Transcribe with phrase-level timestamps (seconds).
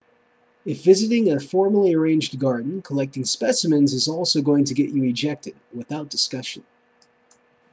[0.65, 5.55] if visiting a formally arranged garden collecting specimens is also going to get you ejected
[5.73, 6.63] without discussion